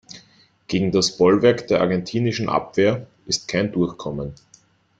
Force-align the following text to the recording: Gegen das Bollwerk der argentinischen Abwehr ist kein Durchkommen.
Gegen 0.65 0.91
das 0.91 1.15
Bollwerk 1.15 1.67
der 1.67 1.81
argentinischen 1.81 2.49
Abwehr 2.49 3.05
ist 3.27 3.47
kein 3.47 3.71
Durchkommen. 3.71 4.33